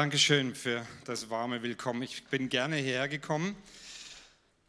[0.00, 2.00] Dankeschön für das warme Willkommen.
[2.00, 3.54] Ich bin gerne hierher gekommen,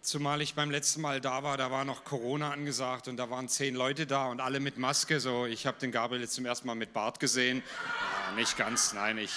[0.01, 3.47] zumal ich beim letzten Mal da war, da war noch Corona angesagt und da waren
[3.47, 5.22] zehn Leute da und alle mit Maske.
[5.22, 7.63] So, ich habe den Gabriel zum ersten Mal mit Bart gesehen.
[8.28, 9.31] Ja, nicht ganz, nein, ich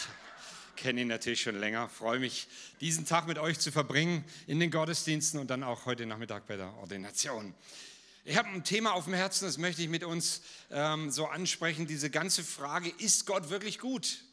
[0.74, 1.88] kenne ihn natürlich schon länger.
[1.88, 2.48] Freue mich,
[2.80, 6.56] diesen Tag mit euch zu verbringen in den Gottesdiensten und dann auch heute Nachmittag bei
[6.56, 7.54] der Ordination.
[8.24, 11.86] Ich habe ein Thema auf dem Herzen, das möchte ich mit uns ähm, so ansprechen.
[11.86, 14.24] Diese ganze Frage, ist Gott wirklich gut?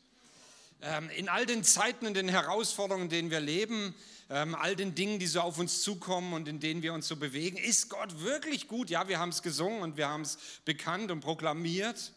[0.83, 3.93] Ähm, in all den Zeiten und den Herausforderungen, in denen wir leben,
[4.31, 7.17] ähm, all den Dingen, die so auf uns zukommen und in denen wir uns so
[7.17, 8.89] bewegen, ist Gott wirklich gut?
[8.89, 12.13] Ja, wir haben es gesungen und wir haben es bekannt und proklamiert.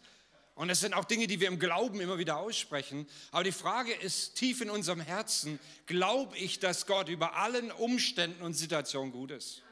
[0.55, 3.08] Und es sind auch Dinge, die wir im Glauben immer wieder aussprechen.
[3.32, 8.42] Aber die Frage ist tief in unserem Herzen, glaube ich, dass Gott über allen Umständen
[8.42, 9.62] und Situationen gut ist?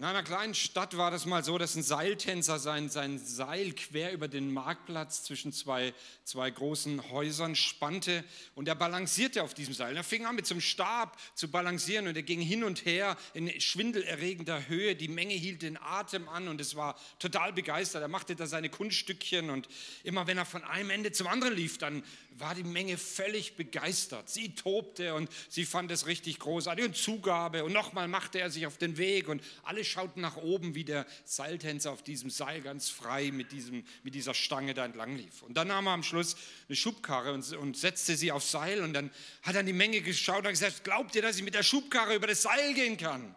[0.00, 4.14] In einer kleinen Stadt war das mal so, dass ein Seiltänzer sein, sein Seil quer
[4.14, 5.92] über den Marktplatz zwischen zwei,
[6.24, 9.94] zwei großen Häusern spannte und er balancierte auf diesem Seil.
[9.94, 13.14] Er fing an mit so einem Stab zu balancieren und er ging hin und her
[13.34, 14.96] in schwindelerregender Höhe.
[14.96, 18.00] Die Menge hielt den Atem an und es war total begeistert.
[18.00, 19.68] Er machte da seine Kunststückchen und
[20.02, 22.02] immer wenn er von einem Ende zum anderen lief, dann
[22.38, 24.30] war die Menge völlig begeistert.
[24.30, 28.66] Sie tobte und sie fand es richtig großartig und Zugabe und nochmal machte er sich
[28.66, 32.88] auf den Weg und alle schauten nach oben, wie der Seiltänzer auf diesem Seil ganz
[32.88, 35.42] frei mit, diesem, mit dieser Stange da entlang lief.
[35.42, 36.36] Und dann nahm er am Schluss
[36.68, 39.10] eine Schubkarre und, und setzte sie aufs Seil und dann
[39.42, 42.26] hat er die Menge geschaut und gesagt, glaubt ihr, dass ich mit der Schubkarre über
[42.26, 43.34] das Seil gehen kann?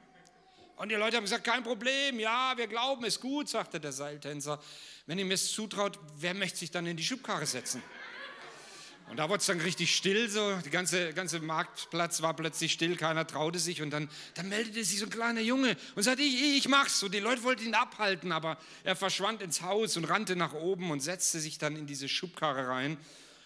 [0.76, 4.62] Und die Leute haben gesagt, kein Problem, ja, wir glauben, ist gut, sagte der Seiltänzer.
[5.06, 7.82] Wenn ihr mir es zutraut, wer möchte sich dann in die Schubkarre setzen?
[9.10, 12.96] Und da wurde es dann richtig still, so, der ganze, ganze Marktplatz war plötzlich still,
[12.96, 13.82] keiner traute sich.
[13.82, 17.04] Und dann, dann meldete sich so ein kleiner Junge und sagte, ich, ich mach's.
[17.04, 20.90] Und die Leute wollten ihn abhalten, aber er verschwand ins Haus und rannte nach oben
[20.90, 22.98] und setzte sich dann in diese Schubkarre rein.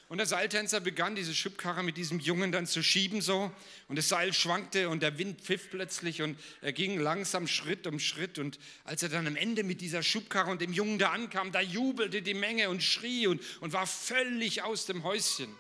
[0.10, 3.52] Und der Seiltänzer begann, diese Schubkarre mit diesem Jungen dann zu schieben so.
[3.90, 8.00] Und das Seil schwankte und der Wind pfiff plötzlich und er ging langsam Schritt um
[8.00, 8.40] Schritt.
[8.40, 11.60] Und als er dann am Ende mit dieser Schubkarre und dem Jungen da ankam, da
[11.60, 15.54] jubelte die Menge und schrie und, und war völlig aus dem Häuschen.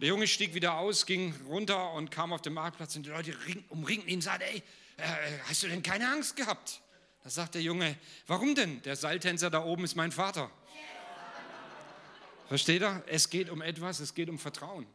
[0.00, 3.36] Der Junge stieg wieder aus, ging runter und kam auf den Marktplatz und die Leute
[3.70, 4.62] umringten ihn und sagten, ey,
[4.98, 5.02] äh,
[5.48, 6.80] hast du denn keine Angst gehabt?
[7.24, 7.96] Da sagt der Junge,
[8.28, 8.82] warum denn?
[8.82, 10.50] Der Seiltänzer da oben ist mein Vater.
[12.48, 13.02] Versteht ihr?
[13.06, 14.86] Es geht um etwas, es geht um Vertrauen.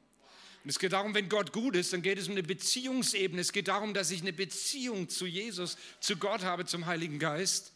[0.63, 3.41] Und es geht darum, wenn Gott gut ist, dann geht es um eine Beziehungsebene.
[3.41, 7.73] Es geht darum, dass ich eine Beziehung zu Jesus, zu Gott habe, zum Heiligen Geist.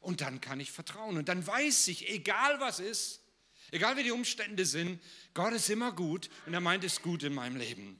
[0.00, 1.16] Und dann kann ich vertrauen.
[1.16, 3.20] Und dann weiß ich, egal was ist,
[3.70, 5.00] egal wie die Umstände sind,
[5.34, 7.98] Gott ist immer gut und er meint es gut in meinem Leben.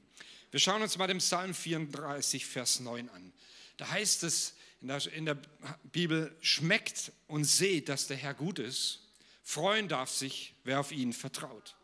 [0.51, 3.33] Wir schauen uns mal den Psalm 34, Vers 9 an.
[3.75, 5.37] Da heißt es in der, in der
[5.83, 9.06] Bibel, schmeckt und seht, dass der Herr gut ist
[9.49, 11.77] Freuen darf sich, wer auf ihn vertraut.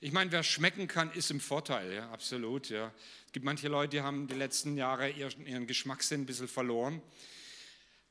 [0.00, 2.68] Ich meine, wer schmecken kann, ist im Vorteil, ja, absolut.
[2.68, 2.92] Ja.
[3.26, 7.02] Es gibt manche Leute, die haben die letzten Jahre ihren, ihren Geschmackssinn ein bisschen verloren.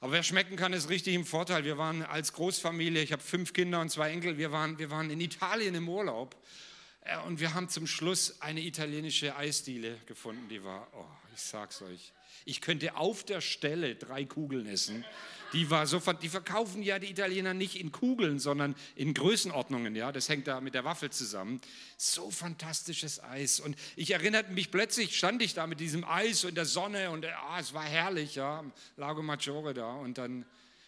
[0.02, 1.64] Aber wer schmecken kann, ist richtig im Vorteil.
[1.64, 5.10] Wir waren als Großfamilie, ich habe fünf Kinder und zwei Enkel, wir waren, wir waren
[5.10, 6.36] in Italien im Urlaub
[7.06, 11.82] äh, und wir haben zum Schluss eine italienische Eisdiele gefunden, die war, oh, ich sag's
[11.82, 12.12] euch,
[12.46, 15.06] ich könnte auf der Stelle drei Kugeln essen.
[15.54, 19.96] Die war so, die verkaufen ja die Italiener nicht in Kugeln, sondern in Größenordnungen.
[19.96, 21.60] Ja, das hängt da mit der Waffel zusammen.
[21.98, 23.60] So fantastisches Eis.
[23.60, 27.26] Und ich erinnerte mich plötzlich, stand ich da mit diesem Eis und der Sonne und
[27.26, 28.64] ah, es war herrlich, ja,
[28.96, 29.94] Lago Maggiore da.
[29.96, 30.46] Und dann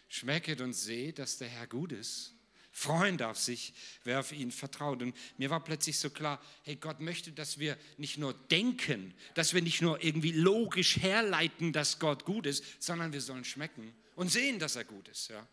[0.08, 2.33] schmecket und seht, dass der Herr gut ist.
[2.76, 3.72] Freuen darf sich,
[4.04, 5.04] wer auf ihn vertraut.
[5.04, 9.54] Und mir war plötzlich so klar, hey, Gott möchte, dass wir nicht nur denken, dass
[9.54, 14.30] wir nicht nur irgendwie logisch herleiten, dass Gott gut ist, sondern wir sollen schmecken und
[14.30, 15.30] sehen, dass er gut ist.
[15.30, 15.48] Ja.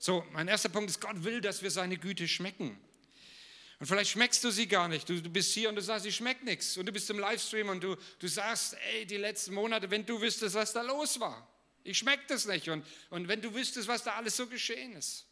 [0.00, 2.76] So, mein erster Punkt ist, Gott will, dass wir seine Güte schmecken.
[3.78, 5.08] Und vielleicht schmeckst du sie gar nicht.
[5.08, 6.76] Du, du bist hier und du sagst, sie schmeckt nichts.
[6.76, 10.20] Und du bist im Livestream und du, du sagst, ey, die letzten Monate, wenn du
[10.20, 11.48] wüsstest, was da los war.
[11.84, 12.68] Ich schmeck das nicht.
[12.68, 15.25] Und, und wenn du wüsstest, was da alles so geschehen ist.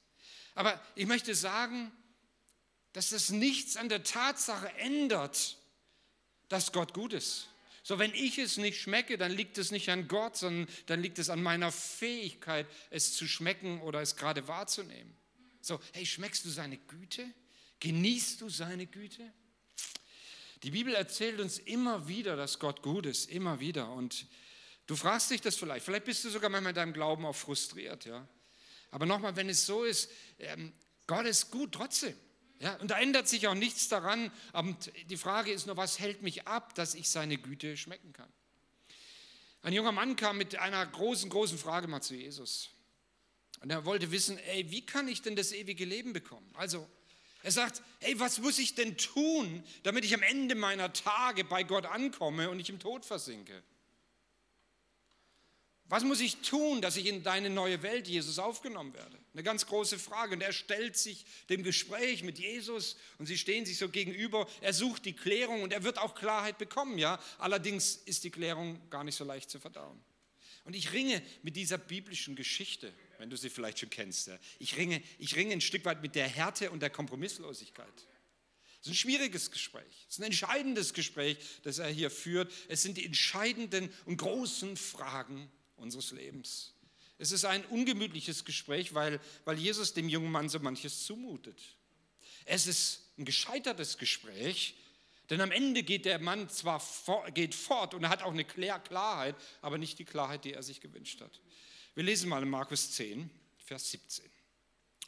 [0.55, 1.93] Aber ich möchte sagen,
[2.93, 5.59] dass das nichts an der Tatsache ändert,
[6.49, 7.49] dass Gott gut ist.
[7.83, 11.19] So, wenn ich es nicht schmecke, dann liegt es nicht an Gott, sondern dann liegt
[11.19, 15.15] es an meiner Fähigkeit, es zu schmecken oder es gerade wahrzunehmen.
[15.61, 17.27] So, hey, schmeckst du seine Güte?
[17.81, 19.31] Genießt du seine Güte?
[20.63, 23.91] Die Bibel erzählt uns immer wieder, dass Gott gut ist, immer wieder.
[23.93, 24.27] Und
[24.87, 25.85] du fragst dich das vielleicht.
[25.85, 28.27] Vielleicht bist du sogar manchmal in deinem Glauben auch frustriert, ja.
[28.95, 30.09] Aber nochmal, wenn es so ist,
[30.39, 30.73] ähm,
[31.09, 32.15] Gott ist gut trotzdem.
[32.61, 34.31] Ja, und da ändert sich auch nichts daran.
[34.53, 38.33] Und die Frage ist nur, was hält mich ab, dass ich seine Güte schmecken kann?
[39.63, 42.71] Ein junger Mann kam mit einer großen, großen Frage mal zu Jesus.
[43.63, 46.49] Und er wollte wissen, ey, wie kann ich denn das ewige Leben bekommen?
[46.55, 46.89] Also,
[47.43, 51.65] Er sagt, hey, was muss ich denn tun, damit ich am Ende meiner Tage bei
[51.65, 53.65] Gott ankomme und nicht im Tod versinke?
[55.89, 59.19] Was muss ich tun, dass ich in deine neue Welt, Jesus, aufgenommen werde?
[59.35, 60.35] Eine ganz große Frage.
[60.35, 64.49] Und er stellt sich dem Gespräch mit Jesus und sie stehen sich so gegenüber.
[64.63, 67.21] Er sucht die Klärung und er wird auch Klarheit bekommen, ja.
[67.39, 70.03] Allerdings ist die Klärung gar nicht so leicht zu verdauen.
[70.65, 74.29] Und ich ringe mit dieser biblischen Geschichte, wenn du sie vielleicht schon kennst.
[74.29, 74.39] Ja.
[74.59, 77.93] Ich, ringe, ich ringe ein Stück weit mit der Härte und der Kompromisslosigkeit.
[78.81, 80.07] Es ist ein schwieriges Gespräch.
[80.09, 82.51] Es ist ein entscheidendes Gespräch, das er hier führt.
[82.69, 86.75] Es sind die entscheidenden und großen Fragen unseres Lebens.
[87.19, 91.61] Es ist ein ungemütliches Gespräch, weil, weil Jesus dem jungen Mann so manches zumutet.
[92.45, 94.75] Es ist ein gescheitertes Gespräch,
[95.31, 98.45] denn am Ende geht der Mann zwar for, geht fort und er hat auch eine
[98.45, 101.41] Klarheit, aber nicht die Klarheit, die er sich gewünscht hat.
[101.95, 104.25] Wir lesen mal in Markus 10, Vers 17.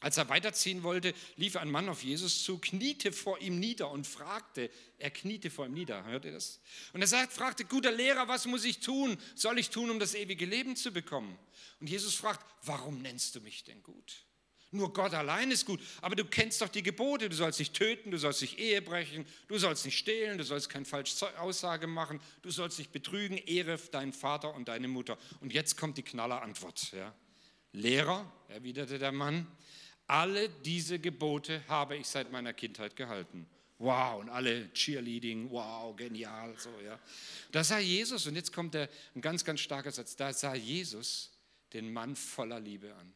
[0.00, 4.06] Als er weiterziehen wollte, lief ein Mann auf Jesus zu, kniete vor ihm nieder und
[4.06, 6.60] fragte, er kniete vor ihm nieder, hört ihr das?
[6.93, 9.16] Und er sagt, fragte, guter Lehrer, was muss ich tun?
[9.34, 11.38] Soll ich tun, um das ewige Leben zu bekommen?
[11.81, 14.26] Und Jesus fragt, warum nennst du mich denn gut?
[14.72, 18.10] Nur Gott allein ist gut, aber du kennst doch die Gebote, du sollst nicht töten,
[18.10, 22.20] du sollst nicht Ehe brechen, du sollst nicht stehlen, du sollst keine falsche Aussage machen,
[22.43, 25.16] du sollst nicht betrügen, ehre deinen Vater und deine Mutter.
[25.40, 26.93] Und jetzt kommt die Knallerantwort.
[26.93, 27.14] Ja.
[27.72, 29.46] Lehrer, erwiderte der Mann,
[30.06, 33.47] alle diese Gebote habe ich seit meiner Kindheit gehalten.
[33.79, 36.99] Wow, und alle Cheerleading, wow, genial, so, ja.
[37.53, 41.31] Da sah Jesus, und jetzt kommt der, ein ganz, ganz starker Satz, da sah Jesus
[41.75, 43.12] den Mann voller Liebe an.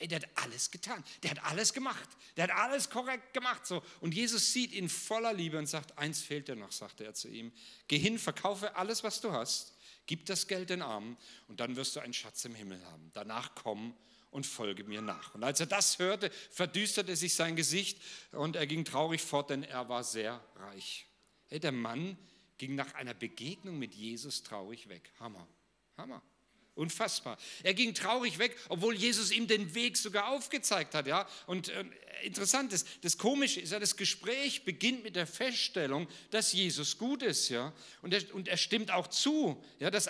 [0.00, 3.82] Ey, der hat alles getan, der hat alles gemacht, der hat alles korrekt gemacht, so.
[4.00, 7.28] Und Jesus sieht ihn voller Liebe und sagt, eins fehlt dir noch, sagte er zu
[7.28, 7.52] ihm.
[7.88, 9.76] Geh hin, verkaufe alles, was du hast,
[10.08, 11.16] gib das Geld den Armen
[11.46, 13.10] und dann wirst du einen Schatz im Himmel haben.
[13.12, 13.94] Danach komm
[14.30, 15.34] und folge mir nach.
[15.34, 18.02] Und als er das hörte, verdüsterte sich sein Gesicht
[18.32, 21.06] und er ging traurig fort, denn er war sehr reich.
[21.46, 22.18] Hey, der Mann
[22.56, 25.12] ging nach einer Begegnung mit Jesus traurig weg.
[25.20, 25.46] Hammer,
[25.96, 26.22] Hammer.
[26.78, 27.38] Unfassbar.
[27.64, 31.08] Er ging traurig weg, obwohl Jesus ihm den Weg sogar aufgezeigt hat.
[31.08, 31.26] Ja?
[31.48, 31.84] Und äh,
[32.22, 37.24] interessant ist, das Komische ist ja, das Gespräch beginnt mit der Feststellung, dass Jesus gut
[37.24, 37.48] ist.
[37.48, 37.72] Ja?
[38.00, 39.60] Und, er, und er stimmt auch zu.
[39.80, 39.90] Ja?
[39.90, 40.08] Dass,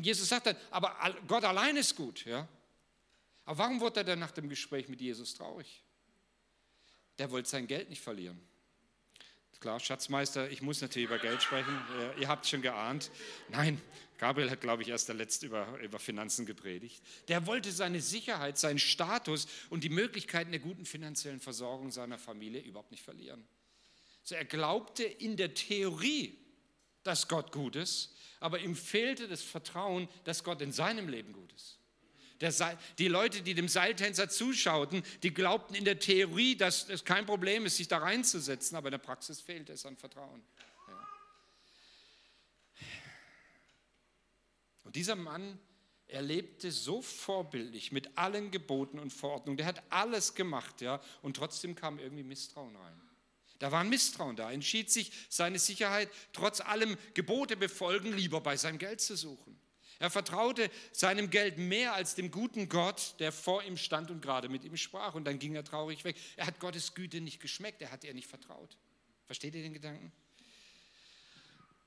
[0.00, 0.96] Jesus sagt dann, aber
[1.28, 2.24] Gott allein ist gut.
[2.24, 2.48] Ja?
[3.44, 5.82] Aber warum wurde er denn nach dem Gespräch mit Jesus traurig?
[7.18, 8.40] Der wollte sein Geld nicht verlieren.
[9.60, 11.78] Klar, Schatzmeister, ich muss natürlich über Geld sprechen.
[12.20, 13.10] Ihr habt schon geahnt.
[13.48, 13.80] Nein,
[14.18, 17.02] Gabriel hat, glaube ich, erst der Letzte über, über Finanzen gepredigt.
[17.28, 22.60] Der wollte seine Sicherheit, seinen Status und die Möglichkeiten der guten finanziellen Versorgung seiner Familie
[22.60, 23.46] überhaupt nicht verlieren.
[24.22, 26.38] So, er glaubte in der Theorie,
[27.02, 31.52] dass Gott gut ist, aber ihm fehlte das Vertrauen, dass Gott in seinem Leben gut
[31.52, 31.78] ist.
[32.50, 37.24] Seil, die Leute, die dem Seiltänzer zuschauten, die glaubten in der Theorie, dass es kein
[37.24, 40.42] Problem ist, sich da reinzusetzen, aber in der Praxis fehlt es an Vertrauen.
[44.86, 45.58] Und dieser Mann,
[46.06, 49.56] er lebte so vorbildlich mit allen Geboten und Verordnungen.
[49.56, 53.00] Der hat alles gemacht, ja, und trotzdem kam irgendwie Misstrauen rein.
[53.58, 58.56] Da war ein Misstrauen da, entschied sich, seine Sicherheit trotz allem Gebote befolgen lieber bei
[58.56, 59.58] seinem Geld zu suchen.
[59.98, 64.48] Er vertraute seinem Geld mehr als dem guten Gott, der vor ihm stand und gerade
[64.48, 65.14] mit ihm sprach.
[65.14, 66.16] Und dann ging er traurig weg.
[66.36, 68.76] Er hat Gottes Güte nicht geschmeckt, er hat ihr nicht vertraut.
[69.24, 70.12] Versteht ihr den Gedanken?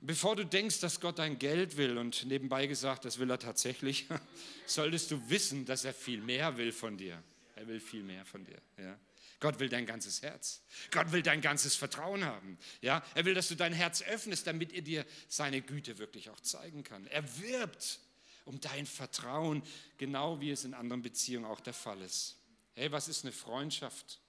[0.01, 4.07] Bevor du denkst, dass Gott dein Geld will und nebenbei gesagt, das will er tatsächlich,
[4.65, 7.21] solltest du wissen, dass er viel mehr will von dir.
[7.55, 8.61] Er will viel mehr von dir.
[8.77, 8.97] Ja?
[9.41, 10.61] Gott will dein ganzes Herz.
[10.91, 12.57] Gott will dein ganzes Vertrauen haben.
[12.81, 16.39] Ja, er will, dass du dein Herz öffnest, damit er dir seine Güte wirklich auch
[16.41, 17.07] zeigen kann.
[17.07, 17.99] Er wirbt
[18.45, 19.63] um dein Vertrauen,
[19.97, 22.37] genau wie es in anderen Beziehungen auch der Fall ist.
[22.75, 24.19] Hey, was ist eine Freundschaft?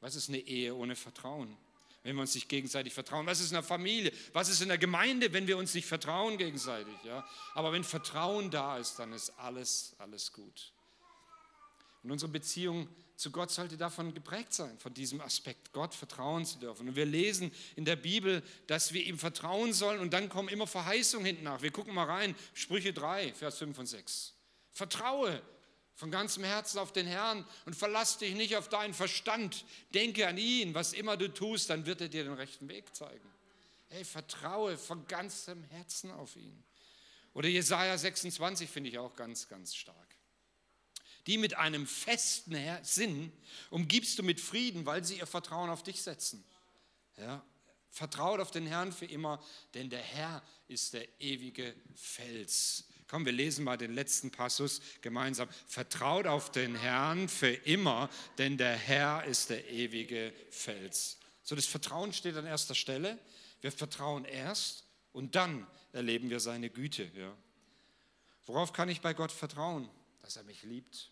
[0.00, 1.56] Was ist eine Ehe ohne Vertrauen?
[2.08, 3.26] Wenn wir uns nicht gegenseitig vertrauen.
[3.26, 4.10] Was ist in der Familie?
[4.32, 6.94] Was ist in der Gemeinde, wenn wir uns nicht vertrauen gegenseitig?
[7.04, 7.28] Ja?
[7.52, 10.72] Aber wenn Vertrauen da ist, dann ist alles, alles gut.
[12.02, 16.58] Und unsere Beziehung zu Gott sollte davon geprägt sein, von diesem Aspekt, Gott vertrauen zu
[16.58, 16.88] dürfen.
[16.88, 20.66] Und wir lesen in der Bibel, dass wir ihm vertrauen sollen und dann kommen immer
[20.66, 21.60] Verheißungen hinten nach.
[21.60, 24.32] Wir gucken mal rein, Sprüche 3, Vers 5 und 6.
[24.72, 25.42] Vertraue
[25.98, 29.64] von ganzem Herzen auf den Herrn und verlass dich nicht auf deinen Verstand.
[29.92, 33.28] Denke an ihn, was immer du tust, dann wird er dir den rechten Weg zeigen.
[33.88, 36.62] Hey, vertraue von ganzem Herzen auf ihn.
[37.34, 40.08] Oder Jesaja 26 finde ich auch ganz, ganz stark
[41.28, 43.30] die mit einem festen Sinn
[43.68, 46.42] umgibst du mit Frieden, weil sie ihr Vertrauen auf dich setzen.
[47.18, 47.44] Ja,
[47.90, 53.32] vertraut auf den Herrn für immer, denn der Herr ist der ewige Fels, Komm, wir
[53.32, 55.48] lesen mal den letzten Passus gemeinsam.
[55.66, 61.18] Vertraut auf den Herrn für immer, denn der Herr ist der ewige Fels.
[61.42, 63.18] So, das Vertrauen steht an erster Stelle.
[63.62, 67.10] Wir vertrauen erst und dann erleben wir seine Güte.
[67.16, 67.34] Ja.
[68.44, 69.88] Worauf kann ich bei Gott vertrauen?
[70.20, 71.10] Dass er mich liebt,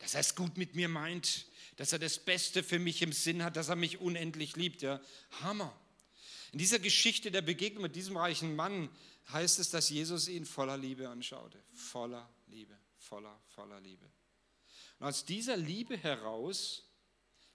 [0.00, 1.46] dass er es gut mit mir meint,
[1.76, 4.82] dass er das Beste für mich im Sinn hat, dass er mich unendlich liebt.
[4.82, 5.00] Ja.
[5.42, 5.72] Hammer.
[6.52, 8.88] In dieser Geschichte der Begegnung mit diesem reichen Mann
[9.32, 11.62] heißt es, dass Jesus ihn voller Liebe anschaute.
[11.72, 14.08] Voller Liebe, voller, voller Liebe.
[14.98, 16.84] Und aus dieser Liebe heraus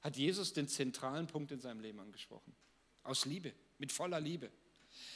[0.01, 2.55] hat Jesus den zentralen Punkt in seinem Leben angesprochen.
[3.03, 4.51] Aus Liebe, mit voller Liebe.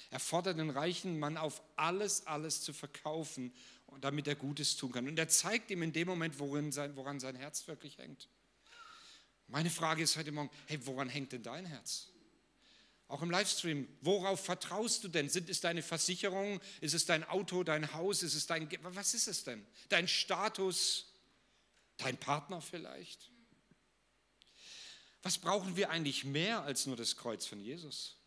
[0.09, 3.53] Er fordert den reichen Mann auf, alles, alles zu verkaufen,
[4.01, 5.07] damit er Gutes tun kann.
[5.07, 8.29] Und er zeigt ihm in dem Moment, woran sein, woran sein Herz wirklich hängt.
[9.47, 12.09] Meine Frage ist heute Morgen, hey, woran hängt denn dein Herz?
[13.07, 15.29] Auch im Livestream, worauf vertraust du denn?
[15.29, 16.59] Sind es deine Versicherungen?
[16.81, 18.23] Ist es dein Auto, dein Haus?
[18.23, 19.65] Ist es dein, was ist es denn?
[19.89, 21.11] Dein Status?
[21.97, 23.29] Dein Partner vielleicht?
[25.21, 28.17] Was brauchen wir eigentlich mehr als nur das Kreuz von Jesus?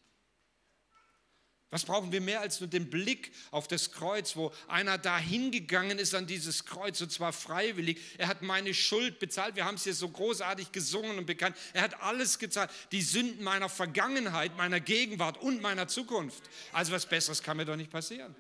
[1.71, 5.99] Was brauchen wir mehr als nur den Blick auf das Kreuz, wo einer da hingegangen
[5.99, 7.99] ist an dieses Kreuz und zwar freiwillig.
[8.17, 9.55] Er hat meine Schuld bezahlt.
[9.55, 11.57] Wir haben es hier so großartig gesungen und bekannt.
[11.75, 12.71] Er hat alles gezahlt.
[12.91, 16.43] Die Sünden meiner Vergangenheit, meiner Gegenwart und meiner Zukunft.
[16.73, 18.35] Also was Besseres kann mir doch nicht passieren.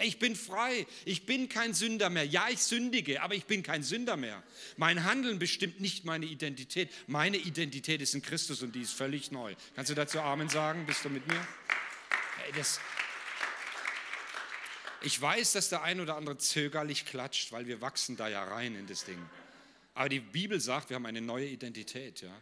[0.00, 0.86] Ich bin frei.
[1.06, 2.26] Ich bin kein Sünder mehr.
[2.26, 4.42] Ja, ich sündige, aber ich bin kein Sünder mehr.
[4.76, 6.90] Mein Handeln bestimmt nicht meine Identität.
[7.06, 9.54] Meine Identität ist in Christus und die ist völlig neu.
[9.74, 10.84] Kannst du dazu Amen sagen?
[10.84, 11.40] Bist du mit mir?
[12.52, 12.80] Das,
[15.02, 18.76] ich weiß, dass der ein oder andere zögerlich klatscht, weil wir wachsen da ja rein
[18.76, 19.18] in das Ding.
[19.94, 22.22] Aber die Bibel sagt, wir haben eine neue Identität.
[22.22, 22.34] Ja?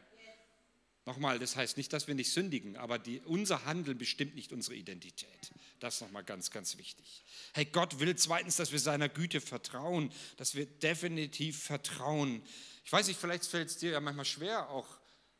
[1.06, 4.76] Nochmal, das heißt nicht, dass wir nicht sündigen, aber die, unser Handeln bestimmt nicht unsere
[4.76, 5.50] Identität.
[5.80, 7.24] Das ist nochmal ganz, ganz wichtig.
[7.54, 12.42] Hey, Gott will zweitens, dass wir seiner Güte vertrauen, dass wir definitiv vertrauen.
[12.84, 14.86] Ich weiß nicht, vielleicht fällt es dir ja manchmal schwer, auch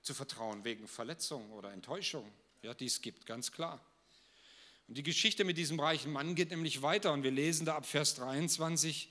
[0.00, 2.32] zu vertrauen wegen Verletzung oder Enttäuschung.
[2.62, 3.84] Ja, die es gibt, ganz klar.
[4.90, 7.86] Und die Geschichte mit diesem reichen Mann geht nämlich weiter und wir lesen da ab
[7.86, 9.08] Vers 23.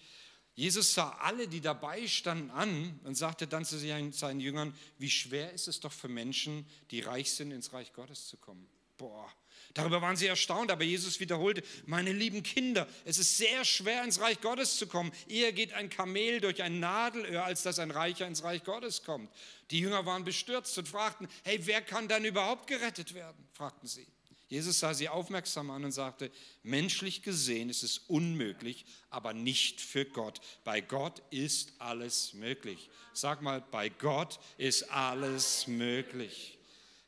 [0.53, 5.53] Jesus sah alle, die dabei standen, an und sagte dann zu seinen Jüngern, wie schwer
[5.53, 8.67] ist es doch für Menschen, die reich sind, ins Reich Gottes zu kommen.
[8.97, 9.31] Boah,
[9.73, 14.19] darüber waren sie erstaunt, aber Jesus wiederholte, meine lieben Kinder, es ist sehr schwer, ins
[14.19, 15.13] Reich Gottes zu kommen.
[15.29, 19.31] Eher geht ein Kamel durch ein Nadelöhr, als dass ein Reicher ins Reich Gottes kommt.
[19.71, 23.47] Die Jünger waren bestürzt und fragten, hey, wer kann dann überhaupt gerettet werden?
[23.53, 24.05] fragten sie.
[24.49, 26.31] Jesus sah sie aufmerksam an und sagte,
[26.63, 30.41] menschlich gesehen ist es unmöglich, aber nicht für Gott.
[30.63, 32.89] Bei Gott ist alles möglich.
[33.13, 36.57] Sag mal, bei Gott ist alles möglich.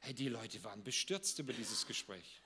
[0.01, 2.41] Hey, die Leute waren bestürzt über dieses Gespräch.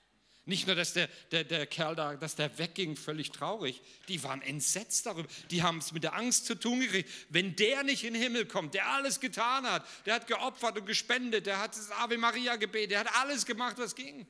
[0.48, 3.82] Nicht nur, dass der, der, der Kerl da, dass der wegging, völlig traurig.
[4.08, 5.28] Die waren entsetzt darüber.
[5.50, 7.10] Die haben es mit der Angst zu tun gekriegt.
[7.28, 10.86] Wenn der nicht in den Himmel kommt, der alles getan hat, der hat geopfert und
[10.86, 14.24] gespendet, der hat das Ave Maria gebetet, der hat alles gemacht, was ging.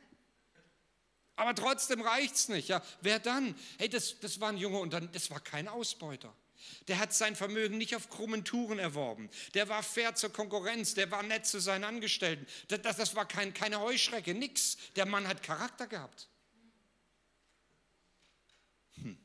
[1.36, 2.68] Aber trotzdem reicht es nicht.
[2.68, 2.82] Ja.
[3.02, 3.54] Wer dann?
[3.78, 6.34] Hey, das, das war ein Junge und dann, das war kein Ausbeuter.
[6.88, 9.28] Der hat sein Vermögen nicht auf krummen Touren erworben.
[9.54, 10.94] Der war fair zur Konkurrenz.
[10.94, 12.46] Der war nett zu seinen Angestellten.
[12.68, 14.78] Das, das, das war kein, keine Heuschrecke, nix.
[14.96, 16.28] Der Mann hat Charakter gehabt.
[18.94, 19.18] Hm.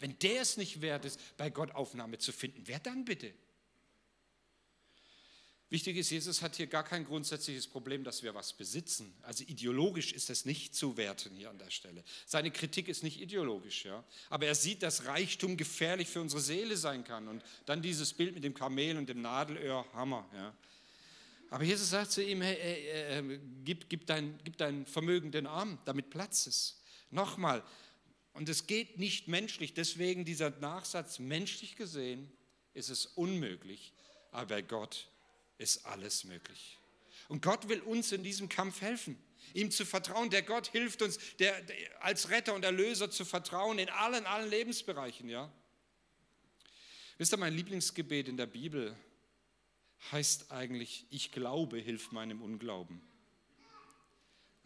[0.00, 3.32] Wenn der es nicht wert ist, bei Gott Aufnahme zu finden, wer dann bitte?
[5.68, 9.12] Wichtig ist, Jesus hat hier gar kein grundsätzliches Problem, dass wir was besitzen.
[9.22, 12.04] Also ideologisch ist es nicht zu werten hier an der Stelle.
[12.24, 14.04] Seine Kritik ist nicht ideologisch, ja.
[14.30, 17.26] Aber er sieht, dass Reichtum gefährlich für unsere Seele sein kann.
[17.26, 20.54] Und dann dieses Bild mit dem Kamel und dem Nadelöhr, Hammer, ja.
[21.50, 25.46] Aber Jesus sagt zu ihm, hey, hey, äh, gib, gib, dein, gib dein Vermögen den
[25.46, 26.82] Armen, damit Platz ist.
[27.10, 27.62] Nochmal,
[28.34, 32.30] und es geht nicht menschlich, deswegen dieser Nachsatz, menschlich gesehen
[32.74, 33.92] ist es unmöglich,
[34.30, 35.08] aber bei Gott
[35.58, 36.78] ist alles möglich.
[37.28, 39.18] Und Gott will uns in diesem Kampf helfen,
[39.54, 40.30] ihm zu vertrauen.
[40.30, 44.48] Der Gott hilft uns, der, der, als Retter und Erlöser zu vertrauen in allen, allen
[44.48, 45.28] Lebensbereichen.
[45.28, 45.52] Ja?
[47.18, 48.96] Wisst ihr, mein Lieblingsgebet in der Bibel
[50.12, 53.00] heißt eigentlich, ich glaube, hilf meinem Unglauben.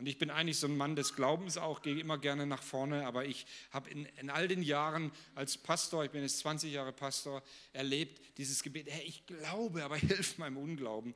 [0.00, 3.06] Und ich bin eigentlich so ein Mann des Glaubens auch, gehe immer gerne nach vorne,
[3.06, 6.90] aber ich habe in, in, all den Jahren als Pastor, ich bin jetzt 20 Jahre
[6.90, 7.42] Pastor,
[7.74, 11.14] erlebt dieses Gebet, hey, ich glaube, aber hilf meinem Unglauben.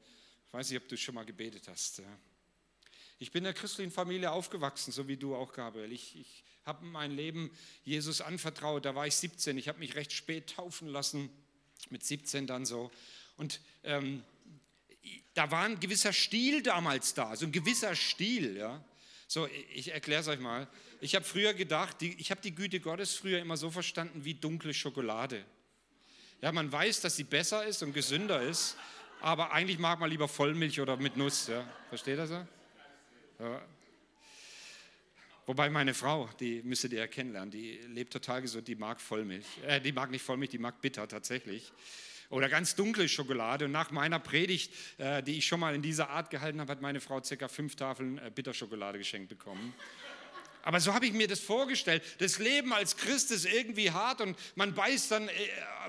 [0.49, 2.03] Ich weiß nicht, ob du schon mal gebetet hast.
[3.19, 5.91] Ich bin in der christlichen Familie aufgewachsen, so wie du auch, Gabriel.
[5.91, 7.51] Ich, ich habe mein Leben
[7.85, 11.31] Jesus anvertraut, da war ich 17, ich habe mich recht spät taufen lassen,
[11.89, 12.91] mit 17 dann so.
[13.39, 14.23] Und ähm,
[15.35, 18.57] da war ein gewisser Stil damals da, so ein gewisser Stil.
[18.57, 18.83] Ja.
[19.27, 20.69] So, ich erkläre es euch mal.
[21.01, 24.35] Ich habe früher gedacht, die, ich habe die Güte Gottes früher immer so verstanden wie
[24.35, 25.45] dunkle Schokolade.
[26.41, 28.77] Ja, man weiß, dass sie besser ist und gesünder ist,
[29.21, 31.49] aber eigentlich mag man lieber Vollmilch oder mit Nuss.
[31.49, 31.67] Ja.
[31.89, 32.47] Versteht ihr so?
[33.39, 33.63] Ja.
[35.47, 39.47] Wobei meine Frau, die müsstet ihr ja kennenlernen, die lebt total gesund, die mag Vollmilch.
[39.67, 41.73] Äh, die mag nicht Vollmilch, die mag bitter tatsächlich.
[42.31, 43.67] Oder ganz dunkle Schokolade.
[43.67, 46.81] Und nach meiner Predigt, äh, die ich schon mal in dieser Art gehalten habe, hat
[46.81, 49.75] meine Frau circa fünf Tafeln äh, Bitterschokolade geschenkt bekommen.
[50.63, 52.03] Aber so habe ich mir das vorgestellt.
[52.19, 55.33] Das Leben als Christ ist irgendwie hart und man beißt dann, äh,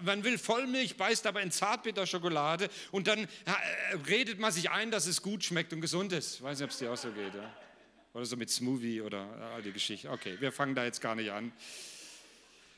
[0.01, 3.27] man will Vollmilch, beißt aber in Zartbitterschokolade und dann
[4.07, 6.35] redet man sich ein, dass es gut schmeckt und gesund ist.
[6.35, 7.33] Ich weiß nicht, ob es dir auch so geht.
[7.33, 7.55] Ja?
[8.13, 10.07] Oder so mit Smoothie oder all die Geschichten.
[10.07, 11.51] Okay, wir fangen da jetzt gar nicht an.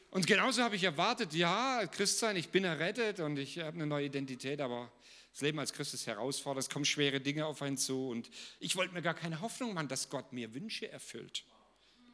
[0.10, 3.86] Und genauso habe ich erwartet, ja, Christ sein, ich bin errettet und ich habe eine
[3.86, 4.92] neue Identität, aber
[5.32, 8.76] das Leben als Christ ist herausfordernd, es kommen schwere Dinge auf einen zu und ich
[8.76, 11.44] wollte mir gar keine Hoffnung machen, dass Gott mir Wünsche erfüllt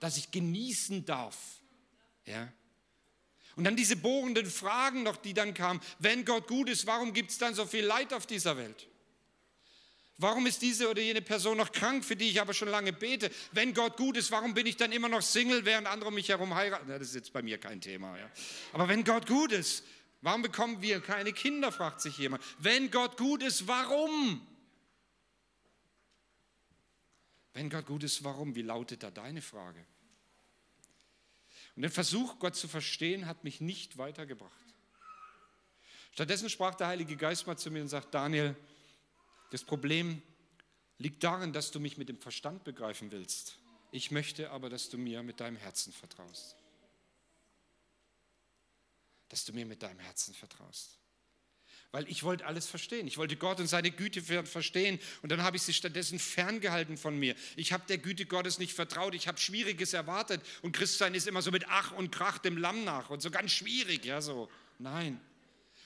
[0.03, 1.37] dass ich genießen darf.
[2.25, 2.51] Ja?
[3.55, 5.79] Und dann diese bohrenden Fragen noch, die dann kamen.
[5.97, 8.89] Wenn Gott gut ist, warum gibt es dann so viel Leid auf dieser Welt?
[10.23, 13.29] Warum ist diese oder jene Person noch krank, für die ich aber schon lange bete?
[13.51, 16.55] Wenn Gott gut ist, warum bin ich dann immer noch Single, während andere mich herum
[16.55, 16.87] heiraten?
[16.87, 18.17] Das ist jetzt bei mir kein Thema.
[18.17, 18.31] Ja.
[18.71, 19.83] Aber wenn Gott gut ist,
[20.21, 22.41] warum bekommen wir keine Kinder, fragt sich jemand.
[22.57, 24.47] Wenn Gott gut ist, warum?
[27.51, 28.55] Wenn Gott gut ist, warum?
[28.55, 29.85] Wie lautet da deine Frage?
[31.75, 34.53] Und der Versuch, Gott zu verstehen, hat mich nicht weitergebracht.
[36.13, 38.55] Stattdessen sprach der Heilige Geist mal zu mir und sagt, Daniel,
[39.53, 40.21] das Problem
[40.97, 43.59] liegt darin, dass du mich mit dem Verstand begreifen willst.
[43.91, 46.55] Ich möchte aber, dass du mir mit deinem Herzen vertraust.
[49.29, 50.97] Dass du mir mit deinem Herzen vertraust
[51.93, 53.05] weil ich wollte alles verstehen.
[53.05, 57.19] Ich wollte Gott und seine Güte verstehen und dann habe ich sie stattdessen ferngehalten von
[57.19, 57.35] mir.
[57.55, 59.13] Ich habe der Güte Gottes nicht vertraut.
[59.13, 62.83] Ich habe Schwieriges erwartet und Christsein ist immer so mit Ach und Krach dem Lamm
[62.83, 64.49] nach und so ganz schwierig, ja so.
[64.79, 65.21] Nein.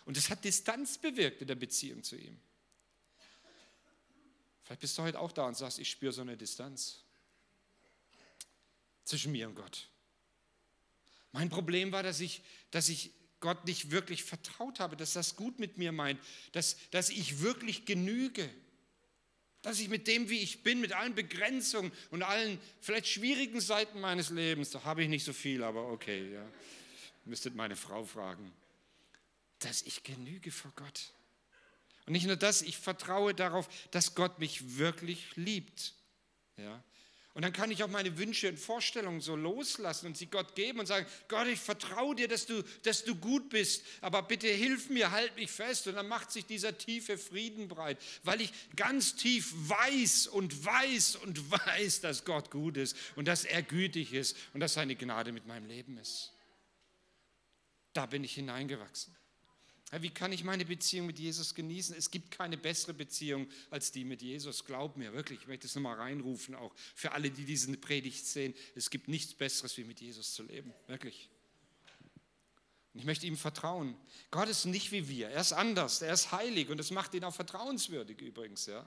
[0.06, 2.40] Und es hat Distanz bewirkt in der Beziehung zu ihm.
[4.68, 7.06] Vielleicht bist du heute auch da und sagst, ich spüre so eine Distanz
[9.06, 9.88] zwischen mir und Gott.
[11.32, 15.58] Mein Problem war, dass ich, dass ich Gott nicht wirklich vertraut habe, dass das gut
[15.58, 16.20] mit mir meint,
[16.52, 18.50] dass, dass ich wirklich genüge,
[19.62, 24.02] dass ich mit dem, wie ich bin, mit allen Begrenzungen und allen vielleicht schwierigen Seiten
[24.02, 26.46] meines Lebens, da habe ich nicht so viel, aber okay, ja,
[27.24, 28.52] müsstet meine Frau fragen,
[29.60, 31.14] dass ich genüge vor Gott.
[32.08, 35.94] Und nicht nur das, ich vertraue darauf, dass Gott mich wirklich liebt.
[36.58, 36.84] Ja,
[37.38, 40.80] und dann kann ich auch meine Wünsche und Vorstellungen so loslassen und sie Gott geben
[40.80, 44.90] und sagen, Gott, ich vertraue dir, dass du, dass du gut bist, aber bitte hilf
[44.90, 45.86] mir, halt mich fest.
[45.86, 51.18] Und dann macht sich dieser tiefe Frieden breit, weil ich ganz tief weiß und weiß
[51.18, 55.32] und weiß, dass Gott gut ist und dass er gütig ist und dass seine Gnade
[55.32, 56.34] mit meinem Leben ist.
[57.94, 59.17] Da bin ich hineingewachsen.
[59.92, 61.96] Wie kann ich meine Beziehung mit Jesus genießen?
[61.96, 64.66] Es gibt keine bessere Beziehung als die mit Jesus.
[64.66, 65.40] Glaub mir, wirklich.
[65.42, 68.54] Ich möchte es nochmal reinrufen, auch für alle, die diese Predigt sehen.
[68.76, 70.74] Es gibt nichts Besseres, wie mit Jesus zu leben.
[70.88, 71.30] Wirklich.
[72.94, 73.96] Und ich möchte ihm vertrauen.
[74.30, 75.30] Gott ist nicht wie wir.
[75.30, 76.02] Er ist anders.
[76.02, 78.66] Er ist heilig und das macht ihn auch vertrauenswürdig übrigens.
[78.66, 78.86] Ja.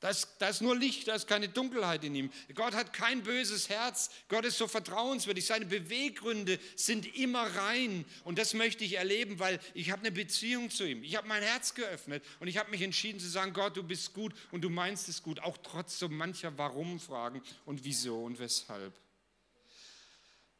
[0.00, 2.30] Da ist, da ist nur Licht, da ist keine Dunkelheit in ihm.
[2.54, 4.10] Gott hat kein böses Herz.
[4.28, 5.46] Gott ist so vertrauenswürdig.
[5.46, 8.04] Seine Beweggründe sind immer rein.
[8.24, 11.02] Und das möchte ich erleben, weil ich habe eine Beziehung zu ihm.
[11.02, 14.12] Ich habe mein Herz geöffnet und ich habe mich entschieden zu sagen, Gott, du bist
[14.12, 15.40] gut und du meinst es gut.
[15.40, 18.92] Auch trotz so mancher Warum-Fragen und wieso und weshalb.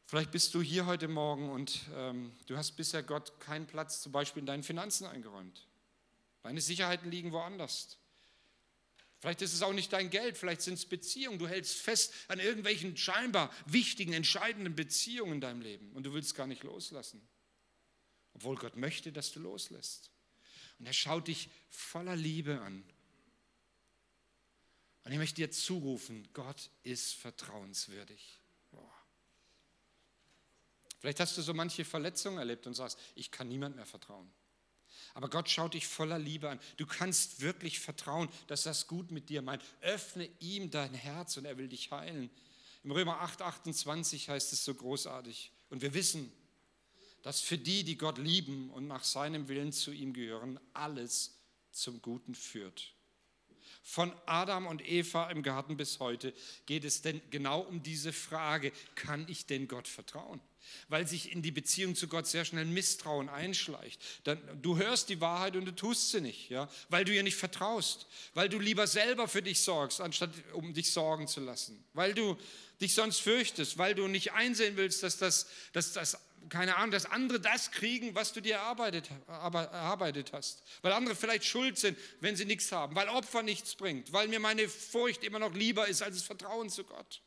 [0.07, 4.13] Vielleicht bist du hier heute Morgen und ähm, du hast bisher Gott keinen Platz zum
[4.13, 5.67] Beispiel in deinen Finanzen eingeräumt.
[6.41, 7.97] Deine Sicherheiten liegen woanders.
[9.19, 11.39] Vielleicht ist es auch nicht dein Geld, vielleicht sind es Beziehungen.
[11.39, 16.35] Du hältst fest an irgendwelchen scheinbar wichtigen, entscheidenden Beziehungen in deinem Leben und du willst
[16.35, 17.27] gar nicht loslassen.
[18.33, 20.11] Obwohl Gott möchte, dass du loslässt.
[20.77, 22.83] Und er schaut dich voller Liebe an.
[25.03, 28.39] Und ich möchte dir zurufen, Gott ist vertrauenswürdig.
[28.69, 28.93] Boah.
[30.99, 34.31] Vielleicht hast du so manche Verletzungen erlebt und sagst, ich kann niemand mehr vertrauen.
[35.17, 36.59] Aber Gott schaut dich voller Liebe an.
[36.77, 39.63] Du kannst wirklich vertrauen, dass das gut mit dir meint.
[39.81, 42.29] Öffne ihm dein Herz und er will dich heilen.
[42.83, 45.51] Im Römer 8, 28 heißt es so großartig.
[45.71, 46.31] Und wir wissen,
[47.23, 51.33] dass für die, die Gott lieben und nach seinem Willen zu ihm gehören, alles
[51.71, 52.93] zum Guten führt.
[53.81, 56.31] Von Adam und Eva im Garten bis heute
[56.67, 60.39] geht es denn genau um diese Frage, kann ich denn Gott vertrauen?
[60.87, 64.01] Weil sich in die Beziehung zu Gott sehr schnell Misstrauen einschleicht.
[64.23, 66.69] Dann, du hörst die Wahrheit und du tust sie nicht, ja?
[66.89, 70.91] weil du ihr nicht vertraust, weil du lieber selber für dich sorgst, anstatt um dich
[70.91, 72.37] sorgen zu lassen, weil du
[72.81, 76.17] dich sonst fürchtest, weil du nicht einsehen willst, dass das, dass das
[76.49, 80.63] keine Ahnung, dass andere das kriegen, was du dir erarbeitet, erarbeitet hast.
[80.81, 84.39] Weil andere vielleicht schuld sind, wenn sie nichts haben, weil Opfer nichts bringt, weil mir
[84.39, 87.21] meine Furcht immer noch lieber ist als das Vertrauen zu Gott.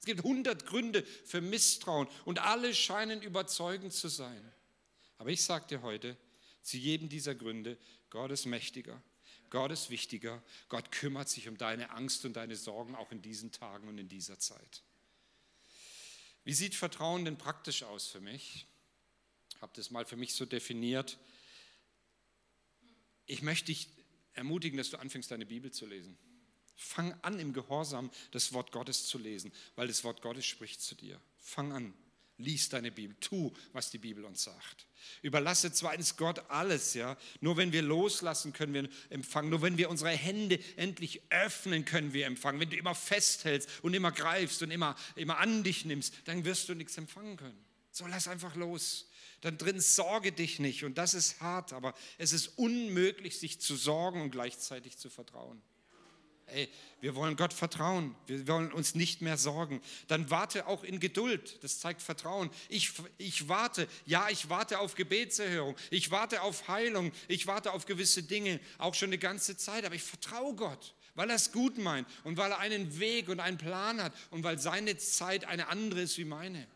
[0.00, 4.42] Es gibt hundert Gründe für Misstrauen und alle scheinen überzeugend zu sein.
[5.18, 6.16] Aber ich sage dir heute,
[6.62, 7.76] zu jedem dieser Gründe,
[8.08, 9.02] Gott ist mächtiger,
[9.50, 13.52] Gott ist wichtiger, Gott kümmert sich um deine Angst und deine Sorgen auch in diesen
[13.52, 14.82] Tagen und in dieser Zeit.
[16.44, 18.66] Wie sieht Vertrauen denn praktisch aus für mich?
[19.54, 21.18] Ich habe das mal für mich so definiert.
[23.26, 23.88] Ich möchte dich
[24.32, 26.16] ermutigen, dass du anfängst, deine Bibel zu lesen.
[26.82, 30.94] Fang an, im Gehorsam das Wort Gottes zu lesen, weil das Wort Gottes spricht zu
[30.94, 31.20] dir.
[31.38, 31.92] Fang an,
[32.38, 34.86] lies deine Bibel, tu, was die Bibel uns sagt.
[35.20, 37.18] Überlasse zweitens Gott alles, ja.
[37.42, 39.50] Nur wenn wir loslassen, können wir empfangen.
[39.50, 42.60] Nur wenn wir unsere Hände endlich öffnen, können wir empfangen.
[42.60, 46.70] Wenn du immer festhältst und immer greifst und immer, immer an dich nimmst, dann wirst
[46.70, 47.62] du nichts empfangen können.
[47.90, 49.10] So lass einfach los.
[49.42, 50.82] Dann drin sorge dich nicht.
[50.84, 55.60] Und das ist hart, aber es ist unmöglich, sich zu sorgen und gleichzeitig zu vertrauen.
[56.52, 56.68] Ey,
[57.00, 58.14] wir wollen Gott vertrauen.
[58.26, 59.80] Wir wollen uns nicht mehr sorgen.
[60.08, 61.62] Dann warte auch in Geduld.
[61.62, 62.50] Das zeigt Vertrauen.
[62.68, 63.88] Ich, ich warte.
[64.04, 65.76] Ja, ich warte auf Gebetserhörung.
[65.90, 67.12] Ich warte auf Heilung.
[67.28, 68.60] Ich warte auf gewisse Dinge.
[68.78, 69.84] Auch schon eine ganze Zeit.
[69.84, 73.40] Aber ich vertraue Gott, weil er es gut meint und weil er einen Weg und
[73.40, 76.66] einen Plan hat und weil seine Zeit eine andere ist wie meine.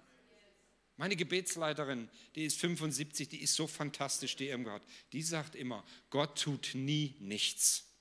[0.96, 4.82] Meine Gebetsleiterin, die ist 75, die ist so fantastisch, die Irmgard.
[5.12, 7.93] Die sagt immer, Gott tut nie nichts.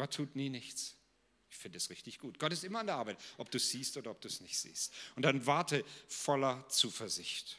[0.00, 0.96] Gott tut nie nichts.
[1.50, 2.38] Ich finde es richtig gut.
[2.38, 4.58] Gott ist immer an der Arbeit, ob du es siehst oder ob du es nicht
[4.58, 4.94] siehst.
[5.14, 7.58] Und dann warte voller Zuversicht.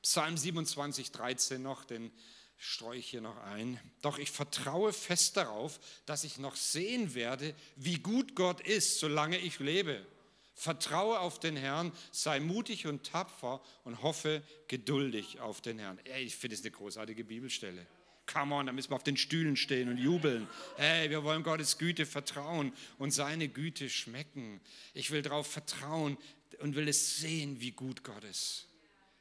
[0.00, 2.12] Psalm 27, 13 noch, den
[2.58, 3.80] streue ich hier noch ein.
[4.02, 9.38] Doch ich vertraue fest darauf, dass ich noch sehen werde, wie gut Gott ist, solange
[9.38, 10.06] ich lebe.
[10.54, 15.98] Vertraue auf den Herrn, sei mutig und tapfer und hoffe geduldig auf den Herrn.
[16.22, 17.84] Ich finde es eine großartige Bibelstelle.
[18.26, 20.48] Come on, da müssen wir auf den Stühlen stehen und jubeln.
[20.76, 24.60] Hey, wir wollen Gottes Güte vertrauen und seine Güte schmecken.
[24.94, 26.16] Ich will darauf vertrauen
[26.60, 28.66] und will es sehen, wie gut Gott ist.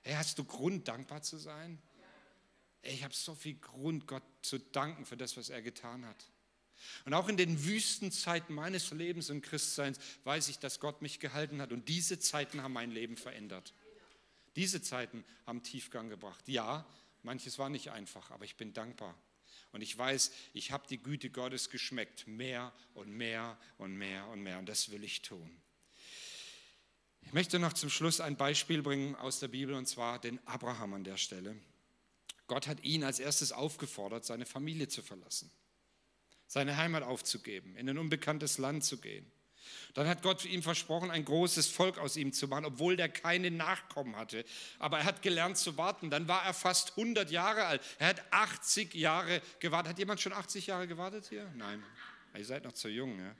[0.01, 1.81] Hey, hast du Grund, dankbar zu sein?
[2.81, 6.25] Ich habe so viel Grund, Gott zu danken für das, was er getan hat.
[7.05, 11.61] Und auch in den Wüstenzeiten meines Lebens und Christseins weiß ich, dass Gott mich gehalten
[11.61, 11.71] hat.
[11.71, 13.73] Und diese Zeiten haben mein Leben verändert.
[14.55, 16.47] Diese Zeiten haben Tiefgang gebracht.
[16.47, 16.85] Ja,
[17.23, 19.17] Manches war nicht einfach, aber ich bin dankbar.
[19.71, 24.41] Und ich weiß, ich habe die Güte Gottes geschmeckt, mehr und mehr und mehr und
[24.41, 24.59] mehr.
[24.59, 25.49] Und das will ich tun.
[27.21, 30.93] Ich möchte noch zum Schluss ein Beispiel bringen aus der Bibel, und zwar den Abraham
[30.93, 31.55] an der Stelle.
[32.47, 35.49] Gott hat ihn als erstes aufgefordert, seine Familie zu verlassen,
[36.45, 39.31] seine Heimat aufzugeben, in ein unbekanntes Land zu gehen.
[39.93, 43.51] Dann hat Gott ihm versprochen, ein großes Volk aus ihm zu machen, obwohl der keine
[43.51, 44.43] Nachkommen hatte.
[44.79, 46.09] Aber er hat gelernt zu warten.
[46.09, 47.81] Dann war er fast 100 Jahre alt.
[47.99, 49.91] Er hat 80 Jahre gewartet.
[49.91, 51.51] Hat jemand schon 80 Jahre gewartet hier?
[51.55, 51.83] Nein,
[52.37, 53.19] ihr seid noch zu jung.
[53.19, 53.35] Ja?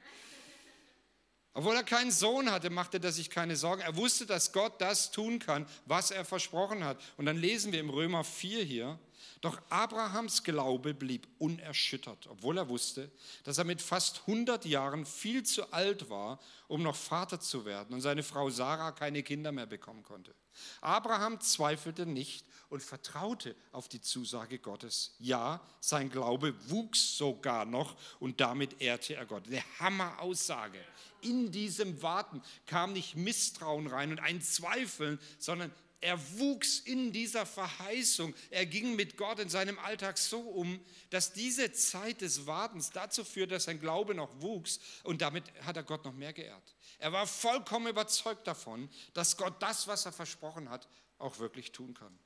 [1.55, 3.81] Obwohl er keinen Sohn hatte, machte er sich keine Sorgen.
[3.81, 6.99] Er wusste, dass Gott das tun kann, was er versprochen hat.
[7.17, 8.99] Und dann lesen wir im Römer 4 hier,
[9.41, 13.11] doch Abrahams Glaube blieb unerschüttert, obwohl er wusste,
[13.43, 17.93] dass er mit fast 100 Jahren viel zu alt war, um noch Vater zu werden
[17.93, 20.33] und seine Frau Sarah keine Kinder mehr bekommen konnte.
[20.81, 25.13] Abraham zweifelte nicht und vertraute auf die Zusage Gottes.
[25.19, 29.45] Ja, sein Glaube wuchs sogar noch und damit ehrte er Gott.
[29.47, 30.79] Eine Hammeraussage.
[31.23, 35.71] In diesem Warten kam nicht Misstrauen rein und ein Zweifeln, sondern
[36.03, 38.35] er wuchs in dieser Verheißung.
[38.49, 43.23] Er ging mit Gott in seinem Alltag so um, dass diese Zeit des Wartens dazu
[43.23, 46.75] führt, dass sein Glaube noch wuchs und damit hat er Gott noch mehr geehrt.
[46.99, 51.93] Er war vollkommen überzeugt davon, dass Gott das, was er versprochen hat, auch wirklich tun
[51.93, 52.19] kann.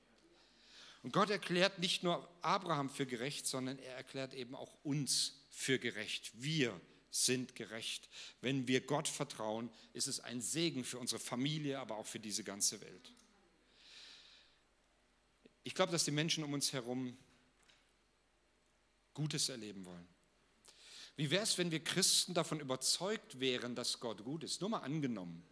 [1.03, 5.77] Und Gott erklärt nicht nur Abraham für gerecht, sondern er erklärt eben auch uns für
[5.77, 6.31] gerecht.
[6.33, 6.79] Wir
[7.25, 8.09] sind gerecht.
[8.41, 12.43] Wenn wir Gott vertrauen, ist es ein Segen für unsere Familie, aber auch für diese
[12.43, 13.13] ganze Welt.
[15.63, 17.17] Ich glaube, dass die Menschen um uns herum
[19.13, 20.07] Gutes erleben wollen.
[21.15, 24.61] Wie wäre es, wenn wir Christen davon überzeugt wären, dass Gott gut ist?
[24.61, 25.43] Nur mal angenommen.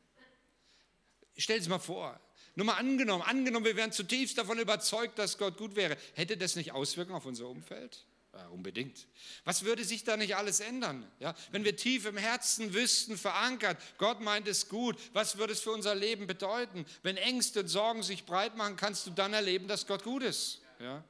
[1.36, 2.19] Stell dir mal vor,
[2.54, 5.97] nur mal angenommen, angenommen, wir wären zutiefst davon überzeugt, dass Gott gut wäre.
[6.13, 8.06] Hätte das nicht Auswirkungen auf unser Umfeld?
[8.36, 9.08] Ja, unbedingt.
[9.45, 11.10] Was würde sich da nicht alles ändern?
[11.19, 15.62] Ja, wenn wir tief im Herzen wüssten, verankert, Gott meint es gut, was würde es
[15.62, 16.86] für unser Leben bedeuten?
[17.02, 20.60] Wenn Ängste und Sorgen sich breit machen, kannst du dann erleben, dass Gott gut ist.
[20.80, 21.02] Ja?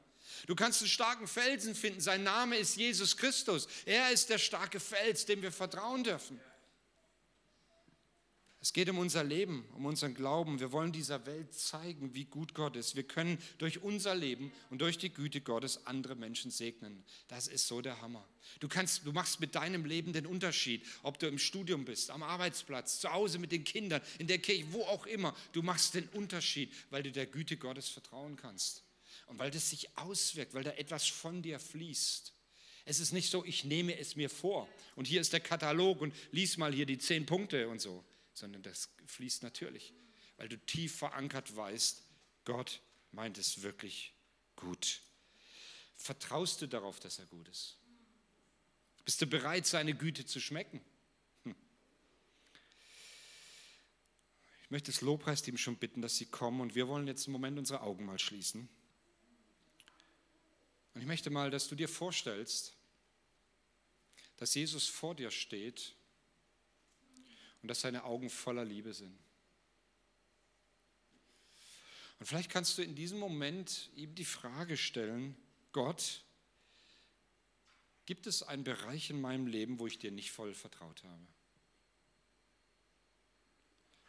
[0.46, 2.00] Du kannst einen starken Felsen finden.
[2.00, 3.66] Sein Name ist Jesus Christus.
[3.84, 6.40] Er ist der starke Fels, dem wir vertrauen dürfen.
[8.66, 10.58] Es geht um unser Leben, um unseren Glauben.
[10.58, 12.96] Wir wollen dieser Welt zeigen, wie gut Gott ist.
[12.96, 17.04] Wir können durch unser Leben und durch die Güte Gottes andere Menschen segnen.
[17.28, 18.26] Das ist so der Hammer.
[18.58, 22.24] Du, kannst, du machst mit deinem Leben den Unterschied, ob du im Studium bist, am
[22.24, 25.32] Arbeitsplatz, zu Hause mit den Kindern, in der Kirche, wo auch immer.
[25.52, 28.82] Du machst den Unterschied, weil du der Güte Gottes vertrauen kannst.
[29.28, 32.32] Und weil das sich auswirkt, weil da etwas von dir fließt.
[32.84, 36.12] Es ist nicht so, ich nehme es mir vor und hier ist der Katalog und
[36.32, 38.04] lies mal hier die zehn Punkte und so
[38.36, 39.94] sondern das fließt natürlich,
[40.36, 42.02] weil du tief verankert weißt,
[42.44, 44.14] Gott meint es wirklich
[44.54, 45.00] gut.
[45.96, 47.78] Vertraust du darauf, dass er gut ist?
[49.04, 50.80] Bist du bereit, seine Güte zu schmecken?
[51.44, 51.54] Hm.
[54.64, 57.58] Ich möchte das Lobpreisteam schon bitten, dass sie kommen und wir wollen jetzt im Moment
[57.58, 58.68] unsere Augen mal schließen.
[60.94, 62.74] Und ich möchte mal, dass du dir vorstellst,
[64.36, 65.94] dass Jesus vor dir steht
[67.66, 69.18] und dass seine Augen voller Liebe sind.
[72.20, 75.36] Und vielleicht kannst du in diesem Moment ihm die Frage stellen,
[75.72, 76.22] Gott,
[78.04, 81.26] gibt es einen Bereich in meinem Leben, wo ich dir nicht voll vertraut habe?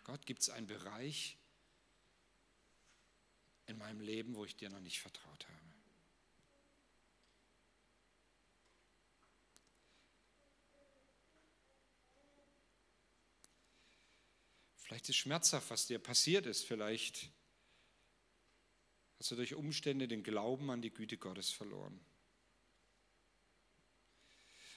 [0.04, 1.40] Gott, gibt es einen Bereich
[3.66, 5.77] in meinem Leben, wo ich dir noch nicht vertraut habe?
[14.88, 16.66] Vielleicht ist schmerzhaft, was dir passiert ist.
[16.66, 17.30] Vielleicht
[19.20, 22.00] hast du durch Umstände den Glauben an die Güte Gottes verloren.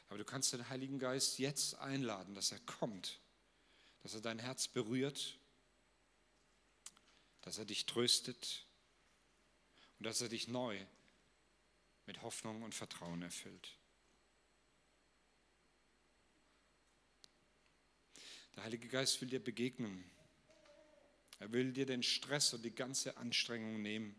[0.09, 3.21] Aber du kannst den Heiligen Geist jetzt einladen, dass er kommt,
[4.03, 5.39] dass er dein Herz berührt,
[7.43, 8.67] dass er dich tröstet
[10.01, 10.85] und dass er dich neu
[12.07, 13.79] mit Hoffnung und Vertrauen erfüllt.
[18.57, 20.05] Der Heilige Geist will dir begegnen.
[21.39, 24.15] Er will dir den Stress und die ganze Anstrengung nehmen.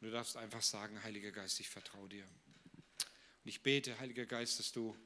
[0.00, 2.24] Und du darfst einfach sagen, Heiliger Geist, ich vertraue dir.
[2.24, 4.96] Und ich bete, Heiliger Geist, dass du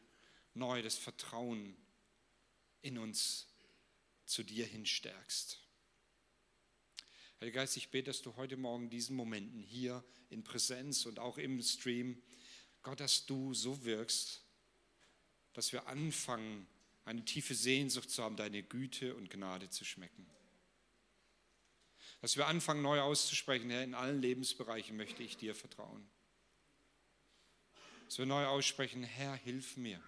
[0.54, 1.76] neu das Vertrauen
[2.83, 3.46] in uns
[4.26, 5.61] zu dir hin stärkst.
[7.40, 11.38] Heiliger Geist, ich bete, dass du heute Morgen diesen Momenten hier in Präsenz und auch
[11.38, 12.20] im Stream,
[12.83, 14.42] Gott, dass du so wirkst,
[15.52, 16.66] dass wir anfangen,
[17.09, 20.27] eine tiefe Sehnsucht zu haben, deine Güte und Gnade zu schmecken.
[22.21, 26.07] Dass wir anfangen, neu auszusprechen, Herr, in allen Lebensbereichen möchte ich dir vertrauen.
[28.05, 30.03] Dass wir neu aussprechen, Herr, hilf mir.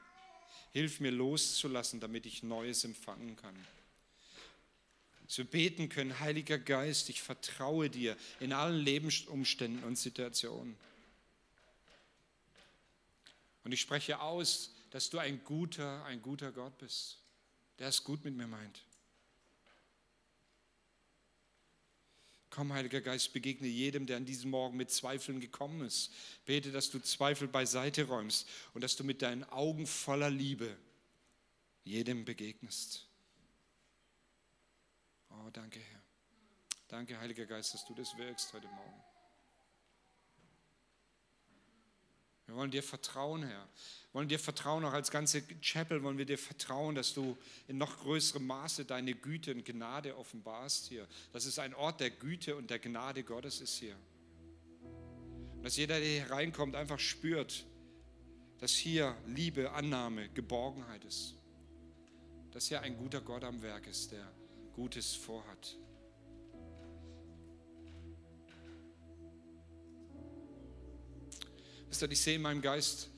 [0.72, 3.56] Hilf mir loszulassen, damit ich Neues empfangen kann.
[5.24, 10.76] Dass wir beten können, Heiliger Geist, ich vertraue dir in allen Lebensumständen und Situationen.
[13.64, 17.18] Und ich spreche aus, dass du ein guter, ein guter Gott bist,
[17.78, 18.84] der es gut mit mir meint.
[22.50, 26.12] Komm, Heiliger Geist, begegne jedem, der an diesem Morgen mit Zweifeln gekommen ist.
[26.46, 30.76] Bete, dass du Zweifel beiseite räumst und dass du mit deinen Augen voller Liebe
[31.84, 33.06] jedem begegnest.
[35.30, 36.02] Oh, danke, Herr.
[36.88, 39.09] Danke, Heiliger Geist, dass du das wirkst heute Morgen.
[42.50, 43.66] Wir wollen dir vertrauen, Herr
[44.12, 47.36] wollen dir vertrauen, auch als ganze Chapel wollen wir dir vertrauen, dass du
[47.68, 51.06] in noch größerem Maße deine Güte und Gnade offenbarst hier.
[51.32, 53.96] Dass es ein Ort der Güte und der Gnade Gottes ist hier.
[55.56, 57.66] Und dass jeder, der hier reinkommt, einfach spürt,
[58.58, 61.34] dass hier Liebe, Annahme, Geborgenheit ist.
[62.50, 64.26] Dass hier ein guter Gott am Werk ist, der
[64.72, 65.76] Gutes vorhat.
[71.90, 73.10] Wisst ihr, ich sehe in meinem Geist,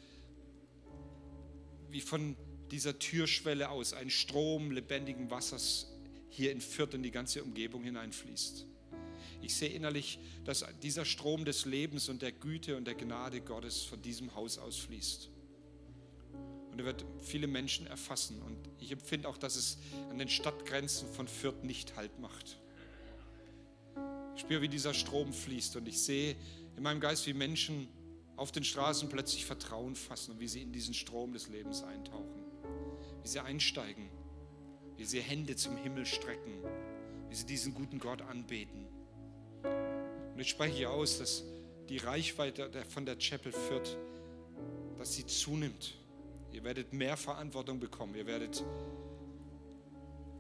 [1.91, 2.37] wie von
[2.71, 5.89] dieser Türschwelle aus ein Strom lebendigen Wassers
[6.31, 8.67] hier in Fürth in die ganze Umgebung hineinfließt.
[9.43, 13.83] Ich sehe innerlich, dass dieser Strom des Lebens und der Güte und der Gnade Gottes
[13.83, 15.29] von diesem Haus aus fließt.
[16.71, 18.41] Und er wird viele Menschen erfassen.
[18.41, 19.77] Und ich empfinde auch, dass es
[20.09, 22.59] an den Stadtgrenzen von Fürth nicht Halt macht.
[24.35, 25.77] Ich spüre, wie dieser Strom fließt.
[25.77, 26.37] Und ich sehe
[26.79, 27.89] in meinem Geist, wie Menschen
[28.43, 32.43] auf den Straßen plötzlich Vertrauen fassen und wie sie in diesen Strom des Lebens eintauchen,
[33.23, 34.09] wie sie einsteigen,
[34.97, 36.53] wie sie Hände zum Himmel strecken,
[37.29, 38.87] wie sie diesen guten Gott anbeten.
[39.63, 41.45] Und ich spreche aus, dass
[41.89, 43.97] die Reichweite von der Chapel Fürth
[45.03, 45.95] dass sie zunimmt.
[46.53, 48.15] Ihr werdet mehr Verantwortung bekommen.
[48.15, 48.63] Ihr werdet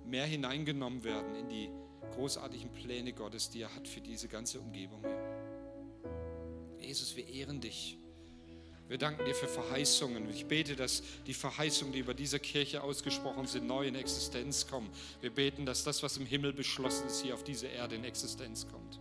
[0.06, 1.68] mehr hineingenommen werden in die
[2.12, 5.21] großartigen Pläne Gottes, die er hat für diese ganze Umgebung hier.
[6.92, 7.96] Jesus, wir ehren dich.
[8.86, 10.28] Wir danken dir für Verheißungen.
[10.28, 14.90] Ich bete, dass die Verheißungen, die über diese Kirche ausgesprochen sind, neu in Existenz kommen.
[15.22, 18.66] Wir beten, dass das, was im Himmel beschlossen ist, hier auf diese Erde in Existenz
[18.68, 19.00] kommt.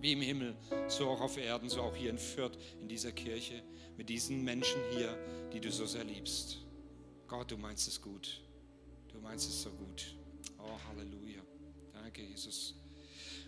[0.00, 0.56] Wie im Himmel,
[0.88, 3.62] so auch auf Erden, so auch hier in Fürth, in dieser Kirche,
[3.98, 5.14] mit diesen Menschen hier,
[5.52, 6.60] die du so sehr liebst.
[7.28, 8.40] Gott, du meinst es gut.
[9.12, 10.16] Du meinst es so gut.
[10.58, 11.42] Oh, Halleluja.
[11.92, 12.79] Danke, Jesus.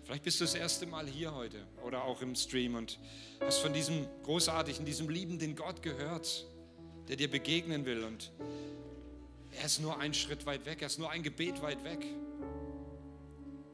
[0.05, 2.99] Vielleicht bist du das erste Mal hier heute oder auch im Stream und
[3.41, 6.47] hast von diesem großartigen, diesem liebenden Gott gehört,
[7.09, 8.03] der dir begegnen will.
[8.05, 8.33] Und
[9.53, 12.05] er ist nur einen Schritt weit weg, er ist nur ein Gebet weit weg.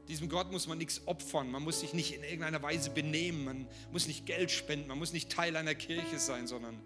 [0.07, 3.67] Diesem Gott muss man nichts opfern, man muss sich nicht in irgendeiner Weise benehmen, man
[3.91, 6.79] muss nicht Geld spenden, man muss nicht Teil einer Kirche sein, sondern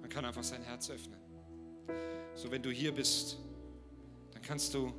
[0.00, 1.18] man kann einfach sein Herz öffnen.
[2.34, 3.38] So, wenn du hier bist,
[4.32, 4.92] dann kannst du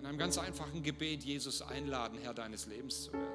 [0.00, 3.28] in einem ganz einfachen Gebet Jesus einladen, Herr deines Lebens zu werden.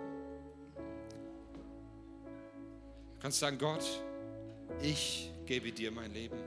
[3.13, 3.85] Du kannst sagen, Gott,
[4.81, 6.37] ich gebe dir mein Leben.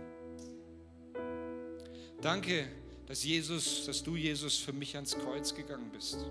[2.20, 2.66] Danke,
[3.06, 6.26] dass Jesus, dass du Jesus für mich ans Kreuz gegangen bist.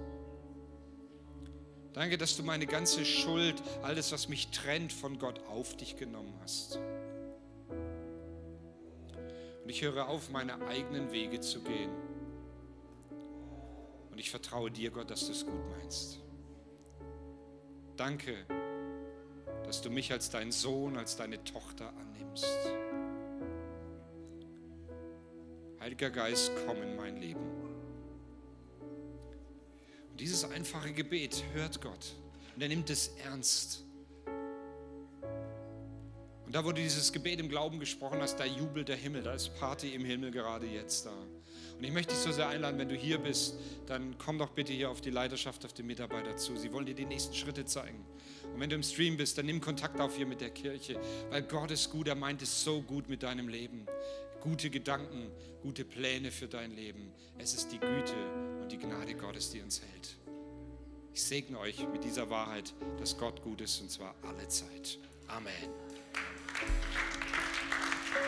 [1.93, 6.33] Danke, dass du meine ganze Schuld, alles, was mich trennt von Gott, auf dich genommen
[6.41, 6.77] hast.
[9.63, 12.06] Und ich höre auf, meine eigenen Wege zu gehen
[14.17, 16.17] und ich vertraue dir, Gott, dass du es gut meinst.
[17.97, 18.47] Danke,
[19.63, 22.47] dass du mich als dein Sohn, als deine Tochter annimmst.
[25.79, 27.45] Heiliger Geist, komm in mein Leben.
[30.09, 32.15] Und dieses einfache Gebet hört Gott
[32.55, 33.83] und er nimmt es ernst.
[36.43, 39.49] Und da, du dieses Gebet im Glauben gesprochen hast, da jubelt der Himmel, da ist
[39.59, 41.13] Party im Himmel gerade jetzt da.
[41.77, 44.73] Und ich möchte dich so sehr einladen, wenn du hier bist, dann komm doch bitte
[44.73, 46.57] hier auf die Leiterschaft, auf die Mitarbeiter zu.
[46.57, 48.03] Sie wollen dir die nächsten Schritte zeigen.
[48.53, 51.43] Und wenn du im Stream bist, dann nimm Kontakt auf hier mit der Kirche, weil
[51.43, 53.85] Gott ist gut, er meint es so gut mit deinem Leben.
[54.41, 55.29] Gute Gedanken,
[55.61, 57.11] gute Pläne für dein Leben.
[57.37, 58.15] Es ist die Güte
[58.61, 60.15] und die Gnade Gottes, die uns hält.
[61.13, 64.99] Ich segne euch mit dieser Wahrheit, dass Gott gut ist und zwar alle Zeit.
[65.27, 65.51] Amen.